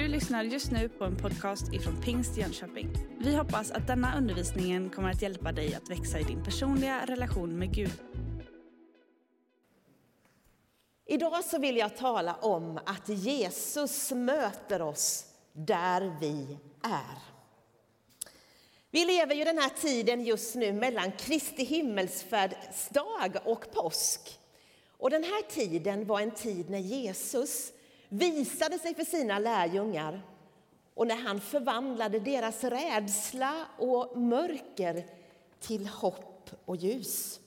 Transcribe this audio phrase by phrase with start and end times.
[0.00, 2.90] Du lyssnar just nu på en podcast ifrån Pingst Jönköping.
[3.18, 7.58] Vi hoppas att denna undervisning kommer att hjälpa dig att växa i din personliga relation
[7.58, 7.92] med Gud.
[11.06, 17.18] Idag så vill jag tala om att Jesus möter oss där vi är.
[18.90, 24.38] Vi lever ju den här tiden just nu mellan Kristi himmelsfärdsdag och påsk.
[24.90, 27.72] Och den här tiden var en tid när Jesus
[28.10, 30.22] visade sig för sina lärjungar
[30.94, 35.06] och när han förvandlade deras rädsla och mörker
[35.60, 37.40] till hopp och ljus.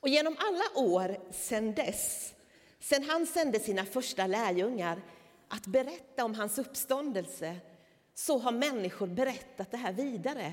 [0.00, 2.34] Och genom alla år sedan dess,
[2.80, 5.02] sedan han sände sina första lärjungar
[5.48, 7.56] att berätta om hans uppståndelse,
[8.14, 10.52] så har människor berättat det här vidare.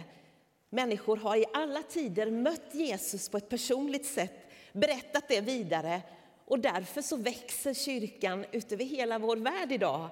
[0.69, 6.02] Människor har i alla tider mött Jesus på ett personligt sätt, berättat det vidare
[6.45, 10.09] och därför så växer kyrkan utöver hela vår värld idag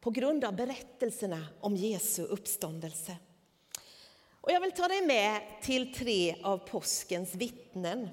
[0.00, 3.16] på grund av berättelserna om Jesu uppståndelse.
[4.40, 8.08] Och jag vill ta dig med till tre av påskens vittnen.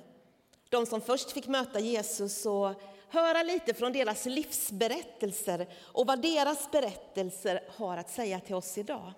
[0.70, 2.72] De som först fick möta Jesus och
[3.10, 9.14] höra lite från deras livsberättelser och vad deras berättelser har att säga till oss idag.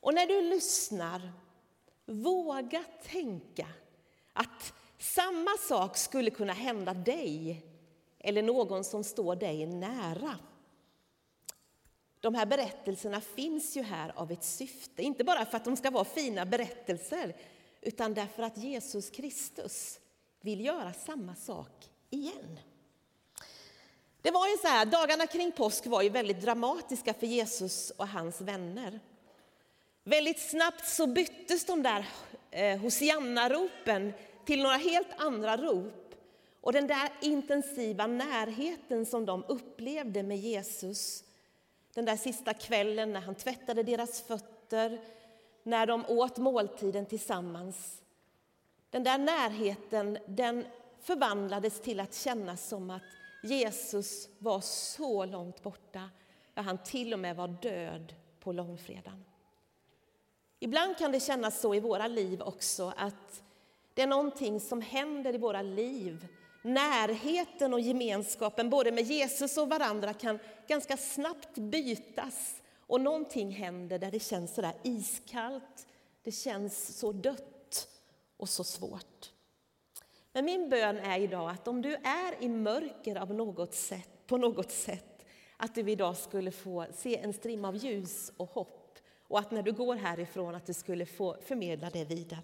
[0.00, 1.32] Och när du lyssnar,
[2.06, 3.66] våga tänka
[4.32, 7.62] att samma sak skulle kunna hända dig
[8.18, 10.38] eller någon som står dig nära.
[12.20, 15.90] De här berättelserna finns ju här av ett syfte, inte bara för att de ska
[15.90, 17.36] vara fina berättelser
[17.80, 20.00] utan därför att Jesus Kristus
[20.40, 22.58] vill göra samma sak igen.
[24.22, 28.08] Det var ju så här, dagarna kring påsk var ju väldigt dramatiska för Jesus och
[28.08, 29.00] hans vänner.
[30.04, 32.08] Väldigt snabbt så byttes de där
[32.50, 34.12] eh, Hosianna-ropen
[34.44, 36.14] till några helt andra rop.
[36.60, 41.24] Och den där intensiva närheten som de upplevde med Jesus,
[41.94, 45.00] den där sista kvällen när han tvättade deras fötter,
[45.62, 48.02] när de åt måltiden tillsammans.
[48.90, 50.66] Den där närheten, den
[51.00, 53.02] förvandlades till att kännas som att
[53.42, 56.10] Jesus var så långt borta,
[56.54, 59.24] ja, han till och med var död på långfredagen.
[60.60, 63.42] Ibland kan det kännas så i våra liv också att
[63.94, 66.26] det är någonting som händer i våra liv.
[66.62, 70.38] Närheten och gemenskapen både med Jesus och varandra kan
[70.68, 75.86] ganska snabbt bytas och någonting händer där det känns så där iskallt,
[76.22, 77.88] det känns så dött
[78.36, 79.32] och så svårt.
[80.32, 84.36] Men min bön är idag att om du är i mörker av något sätt, på
[84.36, 85.26] något sätt,
[85.56, 89.62] att du idag skulle få se en strimma av ljus och hopp och att när
[89.62, 92.42] du går härifrån att du skulle få förmedla det vidare.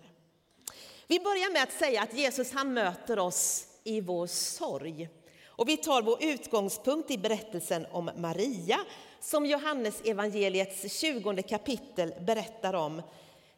[1.11, 5.09] Vi börjar med att säga att Jesus han möter oss i vår sorg.
[5.47, 8.81] Och vi tar vår utgångspunkt i berättelsen om Maria
[9.21, 13.03] som Johannes evangeliets 20 kapitel berättar om.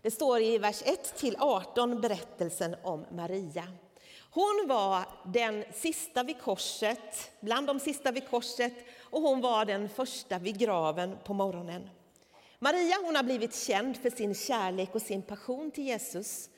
[0.03, 3.65] Det står i vers 1 till 18 berättelsen om Maria.
[4.31, 9.89] Hon var den sista vid korset, bland de sista vid korset och hon var den
[9.89, 11.91] första vid graven på morgonen.
[12.59, 16.49] Maria hon har blivit känd för sin kärlek och sin passion till Jesus.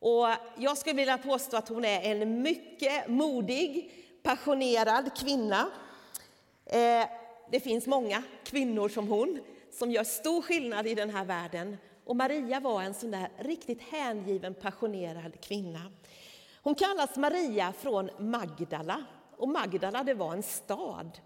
[0.00, 5.70] Och jag skulle vilja påstå att hon är en mycket modig, passionerad kvinna.
[6.66, 7.06] Eh,
[7.50, 9.40] det finns många kvinnor som hon
[9.72, 11.76] som gör stor skillnad i den här världen.
[12.04, 15.92] Och Maria var en sån där riktigt hängiven, passionerad kvinna.
[16.62, 19.04] Hon kallas Maria från Magdala.
[19.36, 21.18] Och Magdala det var en stad.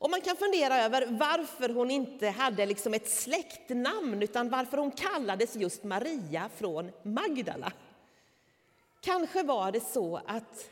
[0.00, 4.90] Och man kan fundera över varför hon inte hade liksom ett släktnamn utan varför hon
[4.90, 7.72] kallades just Maria från Magdala.
[9.00, 10.70] Kanske var det så att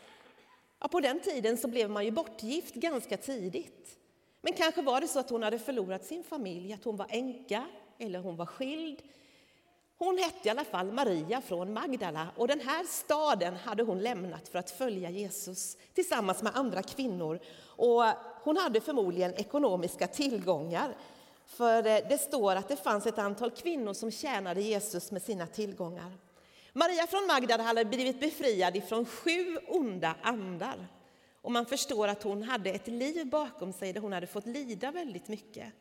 [0.81, 3.99] ja, på den tiden så blev man ju bortgift ganska tidigt.
[4.41, 7.67] Men kanske var det så att hon hade förlorat sin familj, att hon var änka
[7.99, 9.03] eller hon var skild
[9.99, 14.49] hon hette i alla fall Maria från Magdala och den här staden hade hon lämnat
[14.49, 17.41] för att följa Jesus tillsammans med andra kvinnor.
[17.67, 18.05] Och
[18.43, 20.97] hon hade förmodligen ekonomiska tillgångar.
[21.47, 25.47] För eh, det står att det fanns ett antal kvinnor som tjänade Jesus med sina
[25.47, 26.13] tillgångar.
[26.73, 30.87] Maria från Magdala hade blivit befriad ifrån sju onda andar.
[31.43, 34.91] Och man förstår att hon hade ett liv bakom sig där hon hade fått lida
[34.91, 35.73] väldigt mycket.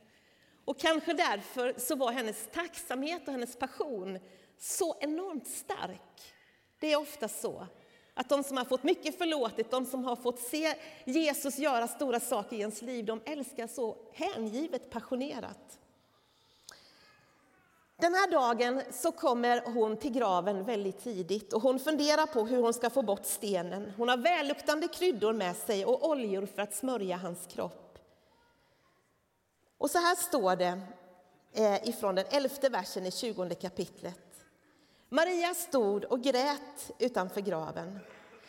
[0.67, 4.19] Och kanske därför så var hennes tacksamhet och hennes passion
[4.59, 6.33] så enormt stark.
[6.79, 7.67] Det är ofta så
[8.13, 10.73] att de som har fått mycket förlåtet, de som har fått se
[11.05, 15.79] Jesus göra stora saker i ens liv, de älskar så hängivet, passionerat.
[17.97, 22.61] Den här dagen så kommer hon till graven väldigt tidigt och hon funderar på hur
[22.61, 23.93] hon ska få bort stenen.
[23.97, 27.86] Hon har välluktande kryddor med sig och oljor för att smörja hans kropp.
[29.77, 30.79] Och så här står det
[31.53, 34.19] eh, ifrån den elfte versen i tjugonde kapitlet.
[35.09, 37.99] Maria stod och grät utanför graven.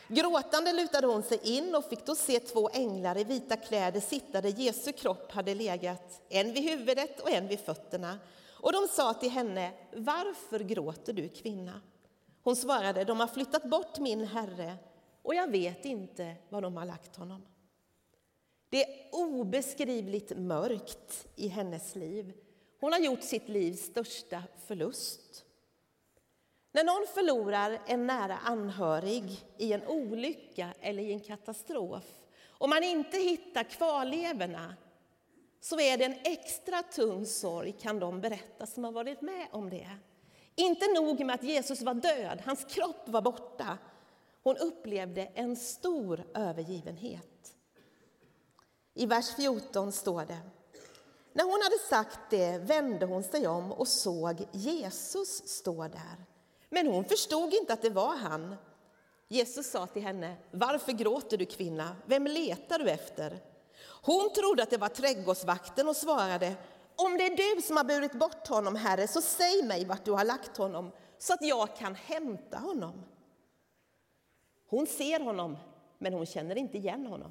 [0.08, 4.40] Gråtande lutade hon sig in och fick då se två änglar i vita kläder sitta
[4.40, 8.18] där Jesu kropp hade legat, en vid huvudet och en vid fötterna.
[8.48, 11.80] Och de sa till henne, varför gråter du kvinna?
[12.42, 14.76] Hon svarade, de har flyttat bort min herre
[15.22, 17.42] och jag vet inte var de har lagt honom.
[18.70, 22.32] Det är obeskrivligt mörkt i hennes liv.
[22.80, 25.44] Hon har gjort sitt livs största förlust.
[26.72, 32.04] När någon förlorar en nära anhörig i en olycka eller i en katastrof
[32.58, 34.74] och man inte hittar kvarlevorna
[35.60, 39.70] så är det en extra tung sorg, kan de berätta som har varit med om
[39.70, 39.88] det.
[40.54, 43.78] Inte nog med att Jesus var död, hans kropp var borta.
[44.42, 47.27] Hon upplevde en stor övergivenhet.
[48.98, 50.38] I vers 14 står det
[51.32, 56.24] när hon hade sagt det vände hon sig om och såg Jesus stå där.
[56.70, 58.56] Men hon förstod inte att det var han.
[59.28, 61.96] Jesus sa till henne, varför gråter du kvinna?
[62.06, 63.40] Vem letar du efter?
[64.02, 66.54] Hon trodde att det var trädgårdsvakten och svarade,
[66.96, 70.12] om det är du som har burit bort honom, Herre, så säg mig vart du
[70.12, 73.04] har lagt honom så att jag kan hämta honom.
[74.68, 75.56] Hon ser honom,
[75.98, 77.30] men hon känner inte igen honom.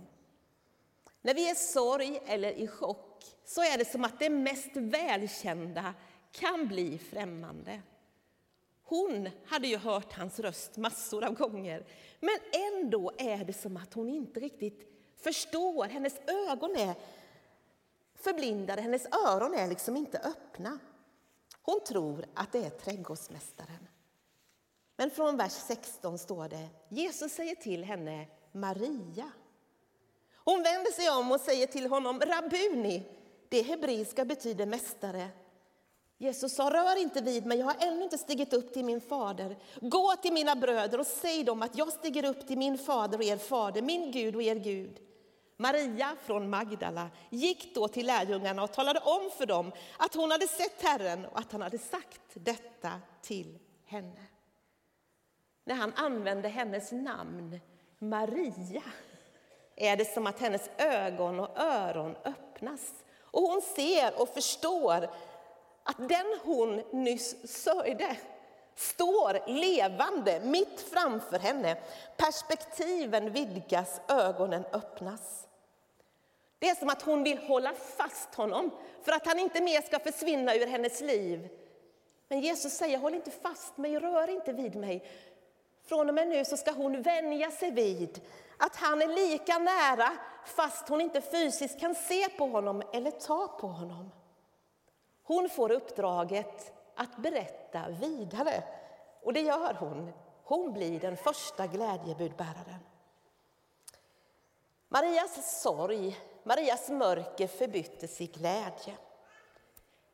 [1.27, 4.71] När vi är i sorg eller i chock så är det som att det mest
[4.74, 5.94] välkända
[6.31, 7.81] kan bli främmande.
[8.83, 11.85] Hon hade ju hört hans röst massor av gånger,
[12.19, 14.81] men ändå är det som att hon inte riktigt
[15.15, 15.85] förstår.
[15.85, 16.19] Hennes
[16.50, 16.95] ögon är
[18.15, 20.80] förblindade, hennes öron är liksom inte öppna.
[21.62, 23.88] Hon tror att det är trädgårdsmästaren.
[24.95, 29.31] Men från vers 16 står det, Jesus säger till henne Maria.
[30.49, 33.03] Hon vänder sig om och säger till honom Rabuni,
[33.49, 35.29] det hebreiska betyder mästare.
[36.17, 39.57] Jesus sa, rör inte vid mig, jag har ännu inte stigit upp till min fader.
[39.81, 43.23] Gå till mina bröder och säg dem att jag stiger upp till min fader och
[43.23, 44.99] er fader, min Gud och er Gud.
[45.57, 50.47] Maria från Magdala gick då till lärjungarna och talade om för dem att hon hade
[50.47, 52.91] sett Herren och att han hade sagt detta
[53.21, 54.25] till henne.
[55.65, 57.59] När han använde hennes namn,
[57.99, 58.83] Maria,
[59.77, 65.09] är det som att hennes ögon och öron öppnas och hon ser och förstår
[65.83, 68.18] att den hon nyss sörjde
[68.75, 71.77] står levande mitt framför henne.
[72.18, 75.47] Perspektiven vidgas, ögonen öppnas.
[76.59, 78.71] Det är som att hon vill hålla fast honom
[79.03, 81.50] för att han inte mer ska försvinna ur hennes liv.
[82.27, 85.03] Men Jesus säger, håll inte fast mig, rör inte vid mig.
[85.85, 88.21] Från och med nu så ska hon vänja sig vid
[88.57, 93.48] att han är lika nära fast hon inte fysiskt kan se på honom eller ta
[93.48, 94.12] på honom.
[95.24, 98.63] Hon får uppdraget att berätta vidare
[99.24, 100.13] och det gör hon.
[100.44, 102.80] Hon blir den första glädjebudbäraren.
[104.89, 108.98] Marias sorg, Marias mörker förbyttes i glädje.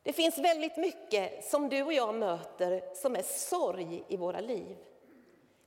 [0.04, 4.78] Det finns väldigt mycket som du och jag möter som är sorg i våra liv.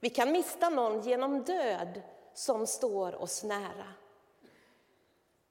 [0.00, 2.02] Vi kan mista någon genom död
[2.38, 3.86] som står oss nära.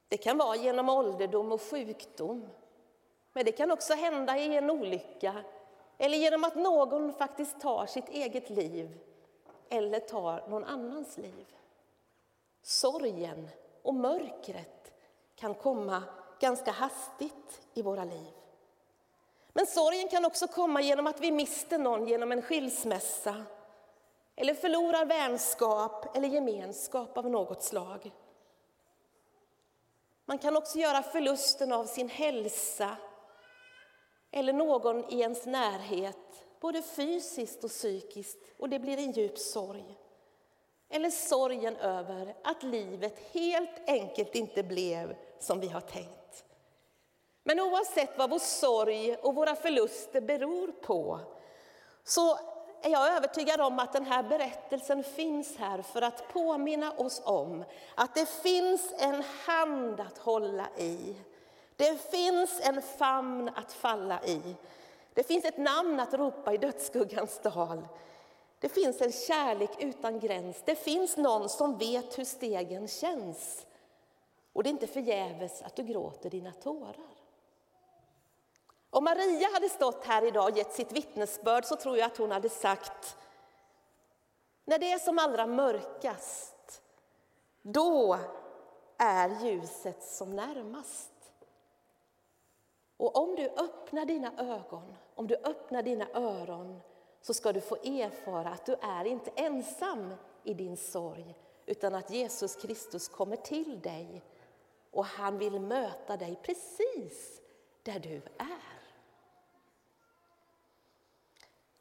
[0.08, 2.48] Det kan vara genom ålderdom och sjukdom.
[3.34, 5.44] Men det kan också hända i en olycka
[5.98, 9.00] eller genom att någon faktiskt tar sitt eget liv
[9.70, 11.46] eller tar någon annans liv.
[12.62, 13.50] Sorgen
[13.82, 14.94] och mörkret
[15.36, 16.04] kan komma
[16.40, 18.34] ganska hastigt i våra liv.
[19.54, 23.46] Men sorgen kan också komma genom att vi mister någon genom en skilsmässa
[24.36, 28.12] eller förlorar vänskap eller gemenskap av något slag.
[30.26, 32.98] Man kan också göra förlusten av sin hälsa
[34.32, 39.98] eller någon i ens närhet, både fysiskt och psykiskt, och det blir en djup sorg.
[40.90, 46.44] Eller sorgen över att livet helt enkelt inte blev som vi har tänkt.
[47.44, 51.20] Men oavsett vad vår sorg och våra förluster beror på
[52.04, 52.40] så
[52.82, 57.64] är jag övertygad om att den här berättelsen finns här för att påminna oss om
[57.96, 61.16] att det finns en hand att hålla i.
[61.76, 64.42] Det finns en famn att falla i.
[65.14, 67.88] Det finns ett namn att ropa i dödsskuggans dal.
[68.60, 70.62] Det finns en kärlek utan gräns.
[70.66, 73.66] Det finns någon som vet hur stegen känns.
[74.54, 77.15] Och det är inte förgäves att du gråter dina tårar.
[78.96, 82.32] Om Maria hade stått här idag och gett sitt vittnesbörd så tror jag att hon
[82.32, 83.18] hade sagt
[84.66, 86.82] när det är som allra mörkast,
[87.62, 88.20] då
[88.98, 91.12] är ljuset som närmast.
[92.98, 96.82] Och om du öppnar dina ögon, om du öppnar dina öron
[97.22, 101.36] så ska du få erfara att du är inte ensam i din sorg
[101.66, 104.24] utan att Jesus Kristus kommer till dig
[104.92, 107.42] och han vill möta dig precis
[107.84, 108.75] där du är.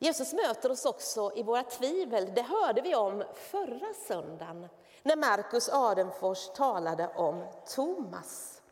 [0.04, 2.34] Jesus möter oss också i våra tvivel.
[2.34, 4.68] Det hörde vi om förra söndagen
[5.02, 8.62] när Markus Adenfors talade om Thomas.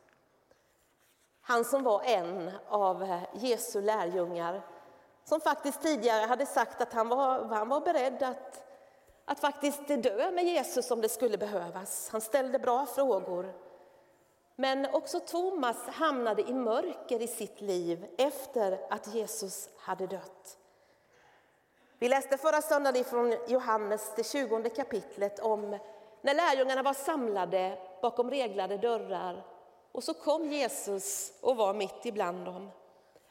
[1.42, 4.62] Han som var en av Jesu lärjungar
[5.24, 8.64] som faktiskt tidigare hade sagt att han var, han var beredd att,
[9.24, 12.08] att faktiskt dö med Jesus om det skulle behövas.
[12.12, 13.54] Han ställde bra frågor.
[14.56, 20.58] Men också Thomas hamnade i mörker i sitt liv efter att Jesus hade dött.
[22.02, 25.78] Vi läste förra söndagen från Johannes, det 20 kapitlet, om
[26.22, 29.46] när lärjungarna var samlade bakom reglade dörrar
[29.92, 32.70] och så kom Jesus och var mitt ibland dem.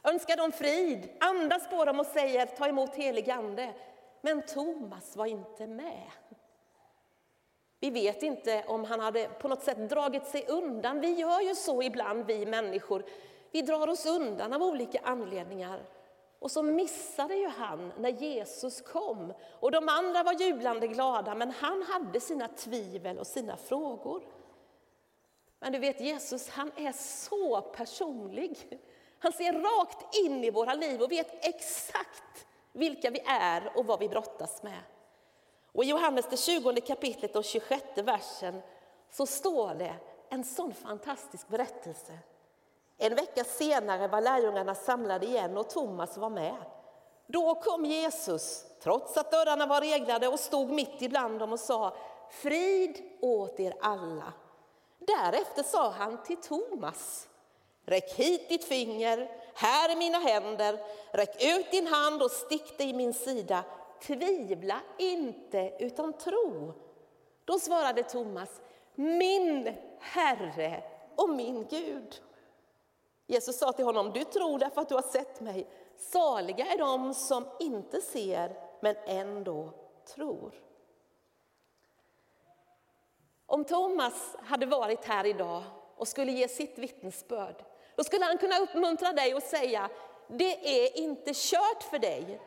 [0.04, 3.74] Önskar dem frid, andas på dem och säger ta emot helig ande.
[4.22, 6.12] Men Thomas var inte med.
[7.80, 11.00] Vi vet inte om han hade på något sätt dragit sig undan.
[11.00, 13.04] Vi gör ju så ibland, vi människor.
[13.52, 15.84] Vi drar oss undan av olika anledningar.
[16.42, 19.34] Och så missade ju han när Jesus kom.
[19.60, 24.24] Och de andra var jublande glada, men han hade sina tvivel och sina frågor.
[25.60, 28.80] Men du vet, Jesus han är så personlig.
[29.20, 34.00] Han ser rakt in i våra liv och vet exakt vilka vi är och vad
[34.00, 34.82] vi brottas med.
[35.72, 38.62] Och I Johannes det 20 kapitlet och 26 versen
[39.10, 39.96] så står det
[40.30, 42.20] en sån fantastisk berättelse.
[43.04, 46.56] En vecka senare var lärjungarna samlade igen och Thomas var med.
[47.28, 51.94] Då kom Jesus, trots att dörrarna var reglade, och stod mitt ibland dem och sa
[52.30, 54.34] Frid åt er alla.
[55.00, 57.28] Därefter sa han till Thomas
[57.86, 60.80] Räck hit ditt finger, här är mina händer,
[61.12, 63.64] räck ut din hand och stick dig i min sida.
[64.02, 66.74] Tvivla inte, utan tro.
[67.46, 68.62] Då svarade Thomas,
[68.96, 70.84] min Herre
[71.16, 72.22] och min Gud.
[73.32, 75.68] Jesus sa till honom, du tror därför att du har sett mig.
[75.98, 79.74] Saliga är de som inte ser, men ändå
[80.16, 80.54] tror.
[83.46, 85.64] Om Thomas hade varit här idag
[85.96, 87.64] och skulle ge sitt vittnesbörd,
[87.96, 89.90] då skulle han kunna uppmuntra dig och säga,
[90.28, 92.42] det är inte kört för dig,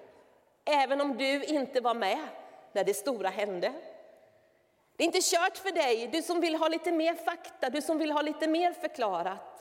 [0.65, 2.29] även om du inte var med
[2.73, 3.73] när det stora hände.
[4.97, 7.99] Det är inte kört för dig, du som vill ha lite mer fakta, du som
[7.99, 9.54] vill ha lite mer förklarat.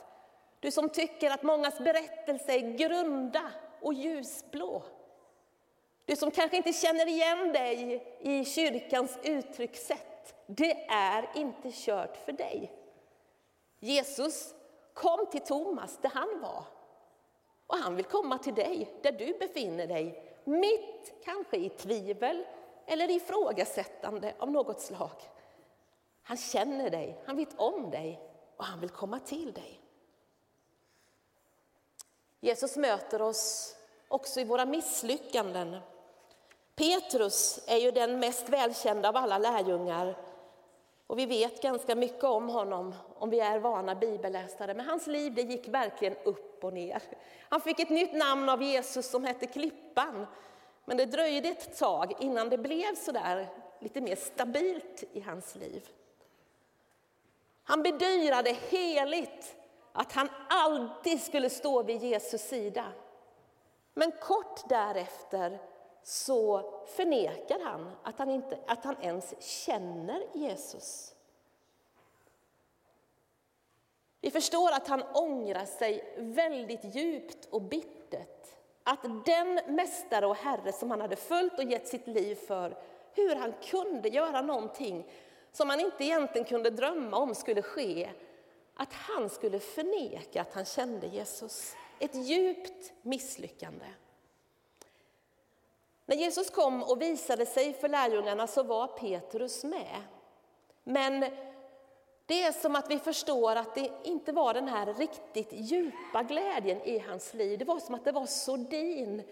[0.64, 4.82] Du som tycker att mångas berättelse är grunda och ljusblå.
[6.04, 10.34] Du som kanske inte känner igen dig i kyrkans uttryckssätt.
[10.46, 12.72] Det är inte kört för dig.
[13.78, 14.54] Jesus
[14.94, 16.64] kom till Thomas där han var.
[17.66, 20.34] Och han vill komma till dig där du befinner dig.
[20.44, 22.44] Mitt kanske i tvivel
[22.86, 25.22] eller ifrågasättande av något slag.
[26.22, 28.20] Han känner dig, han vet om dig
[28.56, 29.80] och han vill komma till dig.
[32.44, 33.76] Jesus möter oss
[34.08, 35.76] också i våra misslyckanden.
[36.74, 40.16] Petrus är ju den mest välkända av alla lärjungar.
[41.06, 44.74] Och vi vet ganska mycket om honom om vi är vana bibelläsare.
[44.74, 47.02] Men hans liv det gick verkligen upp och ner.
[47.48, 50.26] Han fick ett nytt namn av Jesus som hette Klippan.
[50.84, 53.48] Men det dröjde ett tag innan det blev så där
[53.78, 55.88] lite mer stabilt i hans liv.
[57.62, 59.56] Han bedyrade heligt
[59.96, 62.92] att han alltid skulle stå vid Jesus sida.
[63.94, 65.58] Men kort därefter
[66.02, 71.14] så förnekar han att han, inte, att han ens känner Jesus.
[74.20, 78.48] Vi förstår att han ångrar sig väldigt djupt och bittert.
[78.84, 82.76] Att den mästare och herre som han hade följt och gett sitt liv för,
[83.12, 85.10] hur han kunde göra någonting
[85.52, 88.10] som han inte egentligen kunde drömma om skulle ske,
[88.74, 91.76] att han skulle förneka att han kände Jesus.
[91.98, 93.86] Ett djupt misslyckande.
[96.06, 100.02] När Jesus kom och visade sig för lärjungarna så var Petrus med.
[100.84, 101.20] Men
[102.26, 106.82] det är som att vi förstår att det inte var den här riktigt djupa glädjen
[106.82, 107.58] i hans liv.
[107.58, 109.22] Det var som att det var sordin.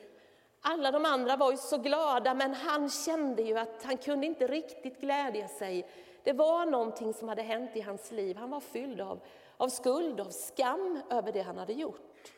[0.61, 4.47] Alla de andra var ju så glada, men han kände ju att han kunde inte
[4.47, 5.87] riktigt glädja sig
[6.23, 8.37] det var någonting som hade hänt i hans liv.
[8.37, 9.21] Han var fylld av,
[9.57, 12.33] av skuld, av skam över det han hade gjort.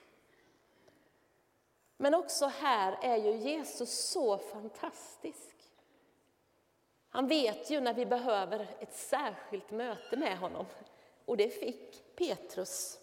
[1.97, 5.57] Men också här är ju Jesus så fantastisk.
[7.09, 10.67] Han vet ju när vi behöver ett särskilt möte med honom.
[11.25, 12.99] Och det fick Petrus.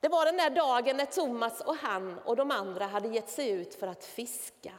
[0.00, 3.50] Det var den där dagen när Thomas och han och de andra hade gett sig
[3.50, 4.72] ut för att fiska.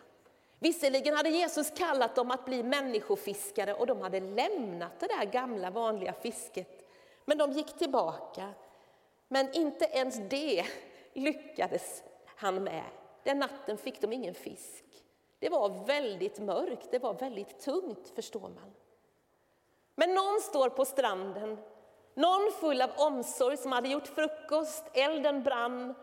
[0.63, 5.69] Visserligen hade Jesus kallat dem att bli människofiskare och de hade lämnat det där gamla
[5.69, 6.89] vanliga fisket.
[7.25, 8.53] Men de gick tillbaka.
[9.27, 10.65] Men inte ens det
[11.13, 12.83] lyckades han med.
[13.23, 14.85] Den natten fick de ingen fisk.
[15.39, 18.73] Det var väldigt mörkt, det var väldigt tungt förstår man.
[19.95, 21.57] Men någon står på stranden,
[22.13, 25.95] någon full av omsorg som hade gjort frukost, elden brann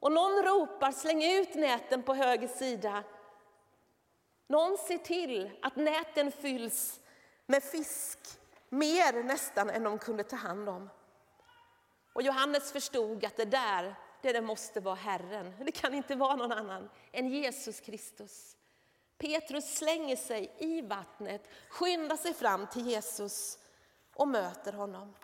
[0.00, 3.04] och någon ropar släng ut näten på höger sida.
[4.46, 7.00] Någon ser till att näten fylls
[7.46, 8.18] med fisk,
[8.68, 10.90] mer nästan än de kunde ta hand om.
[12.12, 15.54] Och Johannes förstod att det där, det, där måste vara Herren.
[15.64, 18.56] Det kan inte vara någon annan än Jesus Kristus.
[19.18, 23.58] Petrus slänger sig i vattnet, skyndar sig fram till Jesus
[24.14, 25.14] och möter honom.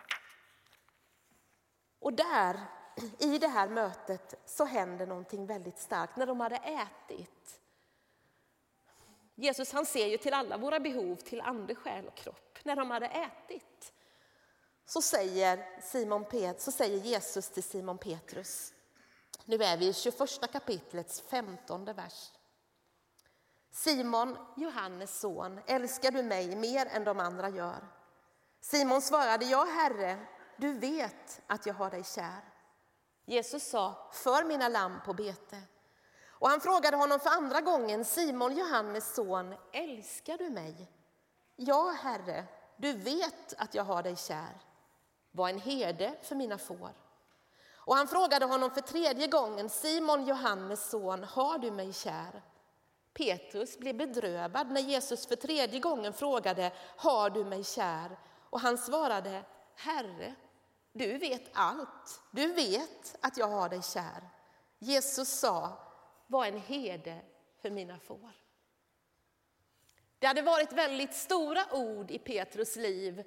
[2.00, 2.60] Och där,
[3.18, 6.16] i det här mötet, så händer någonting väldigt starkt.
[6.16, 7.57] När de hade ätit.
[9.40, 12.58] Jesus han ser ju till alla våra behov, till ande, själ och kropp.
[12.62, 13.92] När de hade ätit
[14.86, 18.72] så säger, Simon Pet, så säger Jesus till Simon Petrus,
[19.44, 22.32] nu är vi i 21 kapitlets 15 vers.
[23.70, 27.88] Simon, Johannes son, älskar du mig mer än de andra gör?
[28.60, 30.26] Simon svarade, ja Herre,
[30.56, 32.40] du vet att jag har dig kär.
[33.24, 35.62] Jesus sa, för mina lamm på bete.
[36.40, 40.90] Och han frågade honom för andra gången, Simon, Johannes son, älskar du mig?
[41.56, 42.44] Ja, Herre,
[42.76, 44.60] du vet att jag har dig kär.
[45.30, 46.90] Var en herde för mina får.
[47.88, 52.42] Och han frågade honom för tredje gången, Simon, Johannes son, har du mig kär?
[53.14, 58.18] Petrus blev bedrövad när Jesus för tredje gången frågade, har du mig kär?
[58.50, 60.34] Och han svarade, Herre,
[60.92, 62.20] du vet allt.
[62.30, 64.30] Du vet att jag har dig kär.
[64.78, 65.87] Jesus sa,
[66.28, 67.20] var en herde
[67.62, 68.30] för mina får.
[70.18, 73.24] Det hade varit väldigt stora ord i Petrus liv.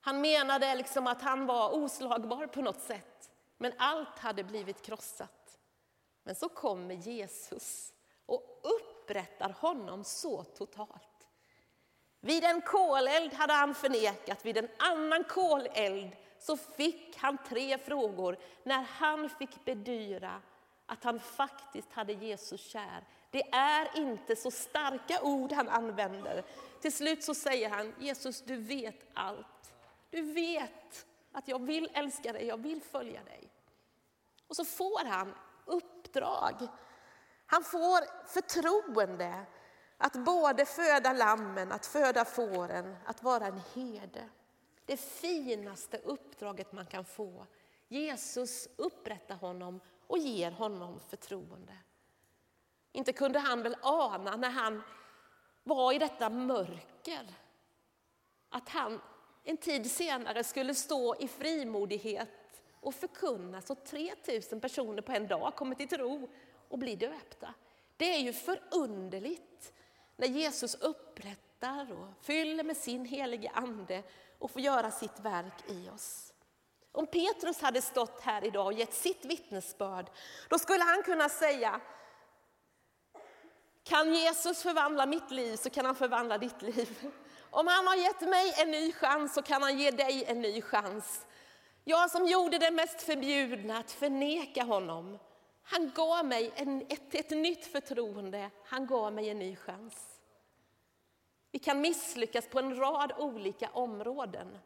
[0.00, 3.30] Han menade liksom att han var oslagbar på något sätt.
[3.56, 5.58] Men allt hade blivit krossat.
[6.22, 7.92] Men så kommer Jesus
[8.26, 11.28] och upprättar honom så totalt.
[12.20, 18.38] Vid en koleld hade han förnekat, vid en annan koleld så fick han tre frågor
[18.62, 20.42] när han fick bedyra
[20.88, 23.04] att han faktiskt hade Jesus kär.
[23.30, 26.44] Det är inte så starka ord han använder.
[26.80, 29.74] Till slut så säger han, Jesus du vet allt.
[30.10, 33.50] Du vet att jag vill älska dig, jag vill följa dig.
[34.48, 36.68] Och så får han uppdrag.
[37.46, 39.46] Han får förtroende
[39.96, 44.28] att både föda lammen, att föda fåren, att vara en herde.
[44.86, 47.46] Det finaste uppdraget man kan få.
[47.88, 51.76] Jesus upprättar honom och ger honom förtroende.
[52.92, 54.82] Inte kunde han väl ana när han
[55.62, 57.34] var i detta mörker
[58.48, 59.00] att han
[59.44, 65.54] en tid senare skulle stå i frimodighet och förkunna så 3000 personer på en dag
[65.56, 66.28] kommer till tro
[66.68, 67.54] och blir döpta.
[67.96, 69.72] Det är ju förunderligt
[70.16, 74.02] när Jesus upprättar och fyller med sin helige ande
[74.38, 76.27] och får göra sitt verk i oss.
[76.92, 80.10] Om Petrus hade stått här idag och gett sitt vittnesbörd,
[80.48, 81.80] då skulle han kunna säga
[83.88, 87.10] kan Jesus förvandla mitt liv så kan han förvandla ditt liv.
[87.50, 90.62] Om han har gett mig en ny chans så kan han ge dig en ny
[90.62, 91.26] chans.
[91.84, 95.18] Jag som gjorde det mest förbjudna, att förneka honom.
[95.62, 100.20] Han gav mig en, ett, ett nytt förtroende, han gav mig en ny chans.
[101.52, 104.58] Vi kan misslyckas på en rad olika områden.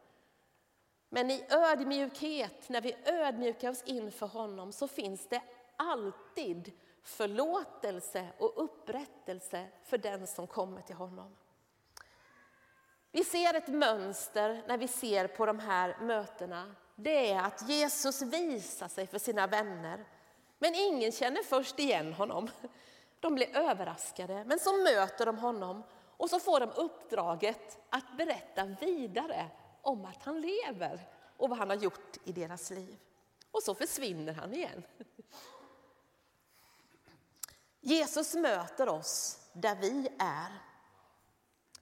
[1.13, 5.41] Men i ödmjukhet, när vi ödmjukar oss inför honom, så finns det
[5.75, 6.71] alltid
[7.03, 11.35] förlåtelse och upprättelse för den som kommer till honom.
[13.11, 16.75] Vi ser ett mönster när vi ser på de här mötena.
[16.95, 20.05] Det är att Jesus visar sig för sina vänner.
[20.59, 22.49] Men ingen känner först igen honom.
[23.19, 25.83] De blir överraskade, men så möter de honom
[26.17, 29.49] och så får de uppdraget att berätta vidare
[29.83, 32.97] om att han lever och vad han har gjort i deras liv.
[33.51, 34.83] Och så försvinner han igen.
[37.81, 40.51] Jesus möter oss där vi är.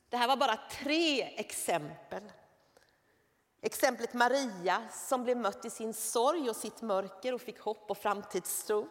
[0.10, 2.32] Det här var bara tre exempel.
[3.62, 7.98] Exemplet Maria som blev mött i sin sorg och sitt mörker och fick hopp och
[7.98, 8.88] framtidstro.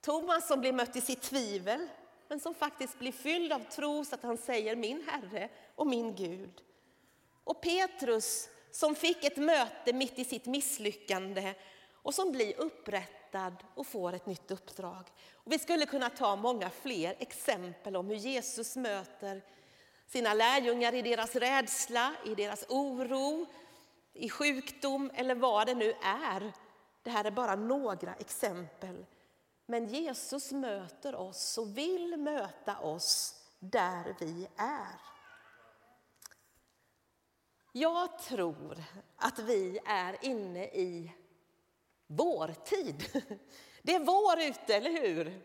[0.00, 1.88] Thomas som blev mött i sitt tvivel
[2.28, 6.14] men som faktiskt blir fylld av tro så att han säger min Herre och min
[6.14, 6.62] Gud.
[7.50, 11.54] Och Petrus som fick ett möte mitt i sitt misslyckande
[11.94, 15.04] och som blir upprättad och får ett nytt uppdrag.
[15.32, 19.42] Och vi skulle kunna ta många fler exempel om hur Jesus möter
[20.06, 23.46] sina lärjungar i deras rädsla, i deras oro,
[24.12, 26.52] i sjukdom eller vad det nu är.
[27.02, 29.06] Det här är bara några exempel.
[29.66, 35.09] Men Jesus möter oss och vill möta oss där vi är.
[37.72, 38.84] Jag tror
[39.16, 41.12] att vi är inne i
[42.06, 43.04] vårtid.
[43.82, 45.42] Det är vår ute, eller hur?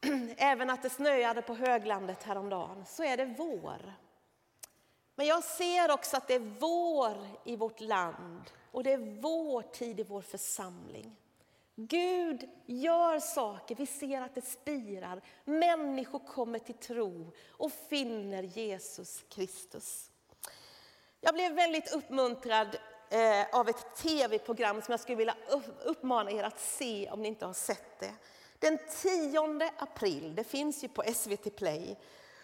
[0.36, 3.94] Även att det snöade på höglandet häromdagen, så är det vår.
[5.14, 9.62] Men jag ser också att det är vår i vårt land och det är vår
[9.62, 11.16] tid i vår församling.
[11.74, 15.22] Gud gör saker, vi ser att det spirar.
[15.44, 20.07] Människor kommer till tro och finner Jesus Kristus.
[21.20, 22.76] Jag blev väldigt uppmuntrad
[23.10, 25.36] eh, av ett tv-program som jag skulle vilja
[25.84, 28.12] uppmana er att se om ni inte har sett det.
[28.58, 31.98] Den 10 april, det finns ju på SVT Play,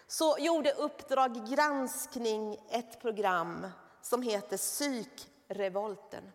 [0.07, 3.67] så gjorde Uppdrag granskning ett program
[4.01, 6.31] som heter Psykrevolten.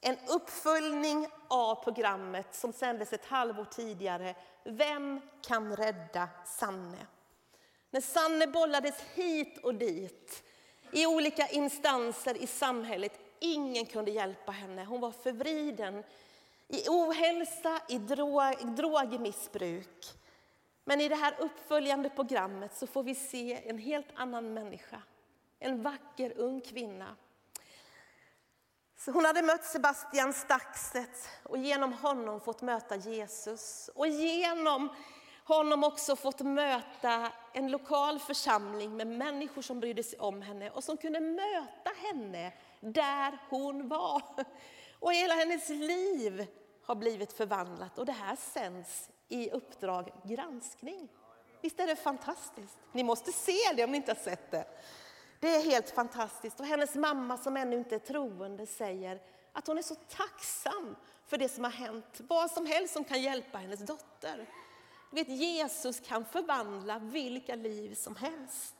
[0.00, 7.06] En uppföljning av programmet som sändes ett halvår tidigare, Vem kan rädda Sanne?
[7.90, 10.42] När Sanne bollades hit och dit
[10.96, 14.84] i olika instanser i samhället, ingen kunde hjälpa henne.
[14.84, 16.04] Hon var förvriden
[16.68, 17.98] i ohälsa, i
[18.76, 20.06] drogmissbruk.
[20.84, 25.02] Men i det här uppföljande programmet så får vi se en helt annan människa.
[25.58, 27.16] En vacker ung kvinna.
[28.98, 33.90] Så hon hade mött Sebastian Staxet och genom honom fått möta Jesus.
[33.94, 34.88] Och genom
[35.46, 40.84] honom också fått möta en lokal församling med människor som brydde sig om henne och
[40.84, 44.22] som kunde möta henne där hon var.
[45.00, 46.46] Och hela hennes liv
[46.84, 51.08] har blivit förvandlat och det här sänds i Uppdrag granskning.
[51.60, 52.78] Visst är det fantastiskt?
[52.92, 54.66] Ni måste se det om ni inte har sett det.
[55.40, 56.60] Det är helt fantastiskt.
[56.60, 59.20] Och hennes mamma som ännu inte är troende säger
[59.52, 62.20] att hon är så tacksam för det som har hänt.
[62.28, 64.46] Vad som helst som kan hjälpa hennes dotter.
[65.10, 68.74] Du vet, Jesus kan förvandla vilka liv som helst.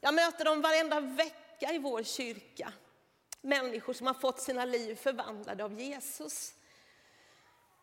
[0.00, 2.72] Jag möter dem varenda vecka i vår kyrka.
[3.40, 6.54] Människor som har fått sina liv förvandlade av Jesus.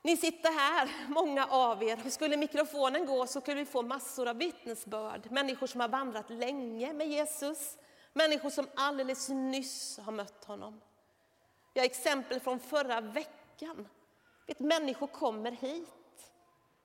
[0.01, 2.09] Ni sitter här, många av er.
[2.09, 5.31] Skulle mikrofonen gå så skulle vi få massor av vittnesbörd.
[5.31, 7.77] Människor som har vandrat länge med Jesus.
[8.13, 10.81] Människor som alldeles nyss har mött honom.
[11.73, 13.87] Vi har exempel från förra veckan.
[14.47, 15.96] Vet, människor kommer hit.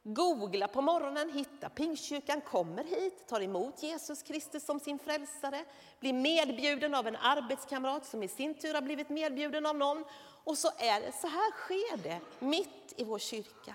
[0.05, 5.65] Googla på morgonen, hitta Pingstkyrkan, kommer hit, tar emot Jesus Kristus som sin frälsare,
[6.01, 10.05] blir medbjuden av en arbetskamrat som i sin tur har blivit medbjuden av någon.
[10.45, 13.75] Och så är det, så här sker det mitt i vår kyrka.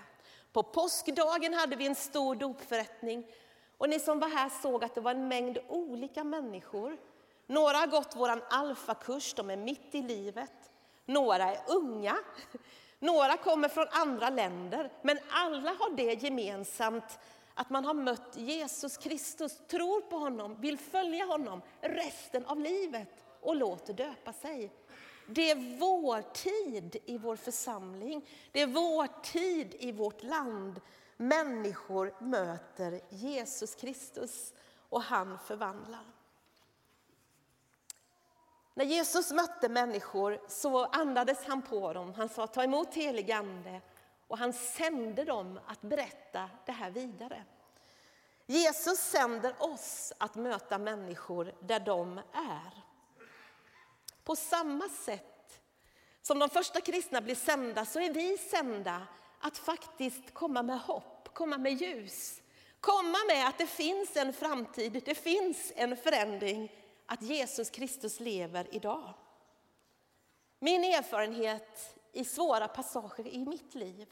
[0.54, 3.28] På påskdagen hade vi en stor dopförrättning
[3.78, 6.98] och ni som var här såg att det var en mängd olika människor.
[7.48, 10.72] Några har gått vår alfakurs, de är mitt i livet.
[11.06, 12.18] Några är unga,
[13.00, 17.20] några kommer från andra länder, men alla har det gemensamt
[17.54, 23.26] att man har mött Jesus Kristus, tror på honom, vill följa honom resten av livet
[23.42, 24.72] och låter döpa sig.
[25.28, 30.82] Det är vår tid i vår församling, det är vår tid i vårt land.
[31.18, 34.54] Människor möter Jesus Kristus
[34.90, 36.17] och han förvandlar.
[38.78, 42.14] När Jesus mötte människor så andades han på dem.
[42.14, 43.82] Han sa ta emot helig ande
[44.28, 47.44] och han sände dem att berätta det här vidare.
[48.46, 52.84] Jesus sänder oss att möta människor där de är.
[54.24, 55.62] På samma sätt
[56.22, 59.08] som de första kristna blir sända så är vi sända
[59.42, 62.42] att faktiskt komma med hopp, komma med ljus.
[62.80, 66.72] Komma med att det finns en framtid, det finns en förändring
[67.08, 69.14] att Jesus Kristus lever idag.
[70.60, 74.08] Min erfarenhet i svåra passager i mitt liv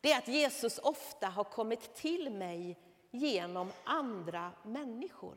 [0.00, 2.78] det är att Jesus ofta har kommit till mig
[3.10, 5.36] genom andra människor.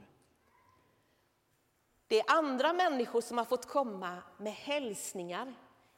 [2.08, 5.54] Det är andra människor som har fått komma med hälsningar.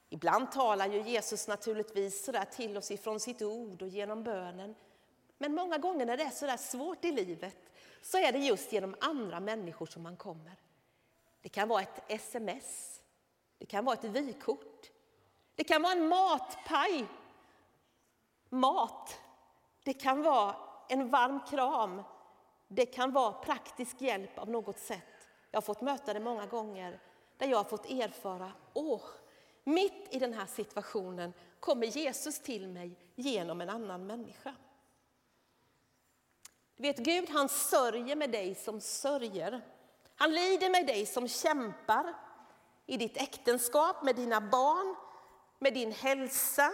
[0.10, 4.76] Ibland talar ju Jesus naturligtvis sådär till oss ifrån sitt ord och genom bönen.
[5.38, 7.72] Men många gånger när det är sådär svårt i livet
[8.02, 10.56] så är det just genom andra människor som man kommer.
[11.46, 13.02] Det kan vara ett sms,
[13.58, 14.92] det kan vara ett vykort,
[15.56, 17.08] det kan vara en matpaj,
[18.50, 19.20] mat,
[19.84, 20.56] det kan vara
[20.90, 22.04] en varm kram,
[22.68, 25.28] det kan vara praktisk hjälp av något sätt.
[25.52, 27.00] Jag har fått möta det många gånger
[27.38, 29.02] där jag har fått erfara, åh,
[29.64, 34.56] mitt i den här situationen kommer Jesus till mig genom en annan människa.
[36.76, 39.62] Du vet, Gud han sörjer med dig som sörjer.
[40.16, 42.14] Han lider med dig som kämpar
[42.86, 44.96] i ditt äktenskap, med dina barn,
[45.60, 46.72] med din hälsa.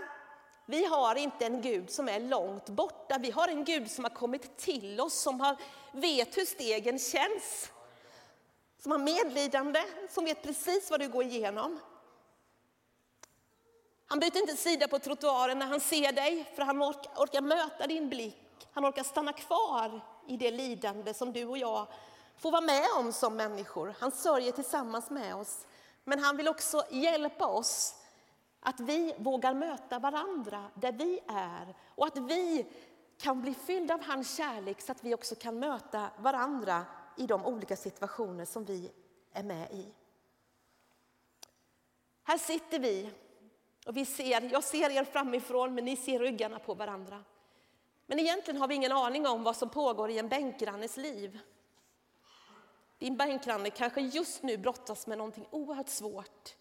[0.65, 3.17] Vi har inte en Gud som är långt borta.
[3.17, 5.58] Vi har en Gud som har kommit till oss, som har,
[5.91, 7.71] vet hur stegen känns.
[8.77, 11.80] Som har medlidande, som vet precis vad du går igenom.
[14.08, 17.88] Han byter inte sida på trottoaren när han ser dig, för han orkar, orkar möta
[17.88, 18.67] din blick.
[18.71, 21.88] Han orkar stanna kvar i det lidande som du och jag
[22.41, 23.95] får vara med om som människor.
[23.99, 25.67] Han sörjer tillsammans med oss.
[26.04, 27.95] Men han vill också hjälpa oss
[28.60, 32.65] att vi vågar möta varandra där vi är och att vi
[33.17, 36.86] kan bli fyllda av hans kärlek så att vi också kan möta varandra
[37.17, 38.91] i de olika situationer som vi
[39.34, 39.93] är med i.
[42.23, 43.10] Här sitter vi
[43.86, 47.23] och vi ser, jag ser er framifrån men ni ser ryggarna på varandra.
[48.06, 51.39] Men egentligen har vi ingen aning om vad som pågår i en bänkgrannes liv.
[53.02, 56.56] Din bänkgranne kanske just nu brottas med någonting oerhört svårt.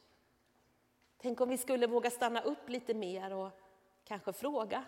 [1.18, 3.50] Tänk om vi skulle våga stanna upp lite mer och
[4.04, 4.84] kanske fråga,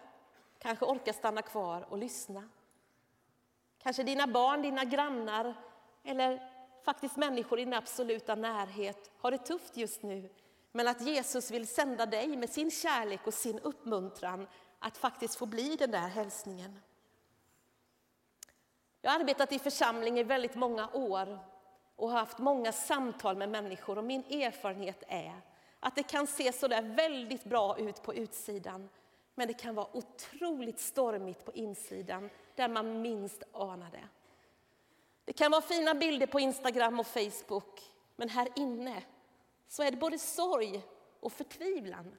[0.59, 2.49] kanske orka stanna kvar och lyssna.
[3.79, 5.55] Kanske dina barn, dina grannar
[6.05, 6.53] eller
[6.85, 10.31] faktiskt människor i din absoluta närhet har det tufft just nu.
[10.73, 15.47] Men att Jesus vill sända dig med sin kärlek och sin uppmuntran att faktiskt få
[15.47, 16.81] bli den där hälsningen.
[19.05, 21.39] Jag har arbetat i församling i väldigt många år
[21.97, 25.41] och har haft många samtal med människor och min erfarenhet är
[25.81, 28.89] att det kan se sådär väldigt bra ut på utsidan
[29.35, 34.09] men det kan vara otroligt stormigt på insidan där man minst anar det.
[35.25, 37.81] Det kan vara fina bilder på Instagram och Facebook
[38.17, 39.03] men här inne
[39.69, 40.83] så är det både sorg
[41.21, 42.17] och förtvivlan.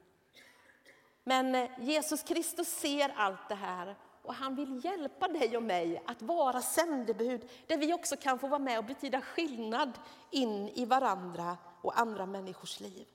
[1.22, 6.02] Men eh, Jesus Kristus ser allt det här och han vill hjälpa dig och mig
[6.06, 9.92] att vara sändebud där vi också kan få vara med och betyda skillnad
[10.30, 13.06] in i varandra och andra människors liv.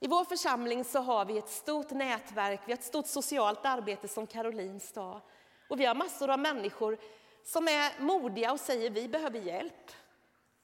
[0.00, 4.08] I vår församling så har vi ett stort nätverk, vi har ett stort socialt arbete
[4.08, 5.20] som Caroline sa.
[5.68, 6.98] Och vi har massor av människor
[7.44, 9.90] som är modiga och säger vi behöver hjälp.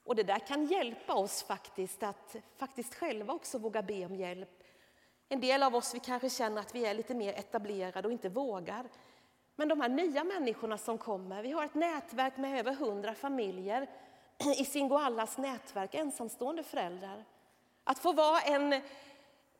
[0.03, 4.63] Och det där kan hjälpa oss faktiskt att faktiskt själva också våga be om hjälp.
[5.29, 8.29] En del av oss vi kanske känner att vi är lite mer etablerade och inte
[8.29, 8.89] vågar.
[9.59, 13.89] Men de här nya människorna som kommer, vi har ett nätverk med över hundra familjer
[14.57, 17.25] i Singoallas nätverk, ensamstående föräldrar.
[17.83, 18.81] Att få vara en,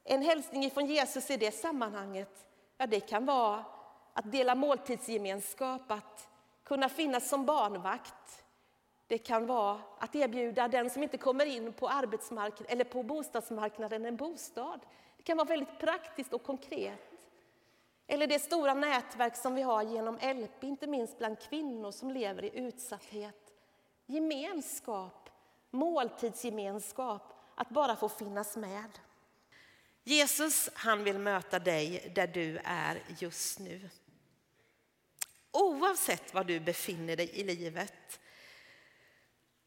[0.04, 3.66] en hälsning från Jesus i det sammanhanget, ja det kan vara
[4.14, 6.30] att dela måltidsgemenskap, att
[6.64, 8.44] kunna finnas som barnvakt.
[9.08, 14.06] Det kan vara att erbjuda den som inte kommer in på arbetsmarknaden eller på bostadsmarknaden
[14.06, 14.80] en bostad.
[15.18, 17.17] Det kan vara väldigt praktiskt och konkret.
[18.08, 22.44] Eller det stora nätverk som vi har genom LP, inte minst bland kvinnor som lever
[22.44, 23.54] i utsatthet.
[24.06, 25.30] Gemenskap,
[25.72, 29.00] måltidsgemenskap, att bara få finnas med.
[30.04, 33.90] Jesus han vill möta dig där du är just nu.
[35.52, 38.20] Oavsett var du befinner dig i livet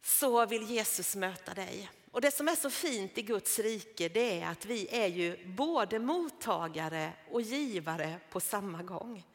[0.02, 1.90] så vill Jesus möta dig.
[2.12, 5.46] Och det som är så fint i Guds rike det är att vi är ju
[5.46, 9.26] både mottagare och givare på samma gång.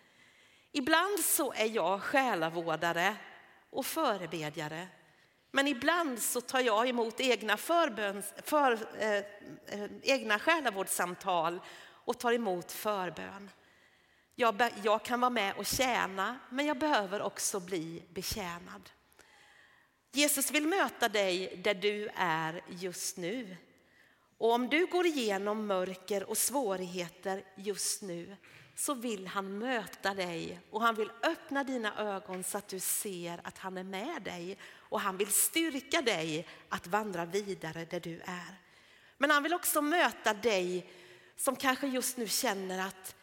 [0.72, 3.16] Ibland så är jag själavårdare
[3.70, 4.88] och förebedjare.
[5.52, 9.18] Men ibland så tar jag emot egna, förböns, för, eh,
[9.66, 11.60] eh, egna själavårdssamtal
[12.06, 13.50] och tar emot förbön.
[14.36, 18.90] Jag, jag kan vara med och tjäna, men jag behöver också bli betjänad.
[20.16, 23.58] Jesus vill möta dig där du är just nu.
[24.38, 28.38] Och om du går igenom mörker och svårigheter just nu
[28.76, 33.42] så vill han möta dig och han vill öppna dina ögon så att du ser
[33.44, 38.20] att han är med dig och han vill styrka dig att vandra vidare där du
[38.20, 38.60] är.
[39.18, 40.90] Men han vill också möta dig
[41.38, 43.16] som kanske just nu känner att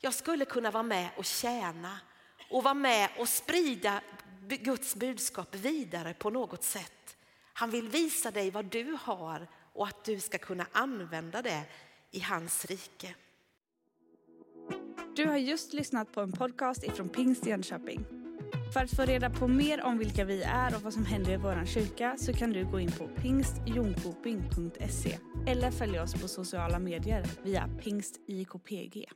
[0.00, 1.98] jag skulle kunna vara med och tjäna
[2.50, 4.00] och vara med och sprida
[4.56, 7.16] Guds budskap vidare på något sätt.
[7.52, 11.64] Han vill visa dig vad du har och att du ska kunna använda det
[12.10, 13.14] i hans rike.
[15.16, 18.06] Du har just lyssnat på en podcast ifrån Pingst Jönköping.
[18.72, 21.36] För att få reda på mer om vilka vi är och vad som händer i
[21.36, 27.26] vår kyrka så kan du gå in på pingstjonkoping.se eller följa oss på sociala medier
[27.42, 29.08] via pingstjkpg.